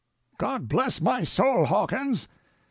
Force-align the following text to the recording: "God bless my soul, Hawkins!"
"God 0.39 0.67
bless 0.67 0.99
my 0.99 1.23
soul, 1.23 1.65
Hawkins!" 1.65 2.27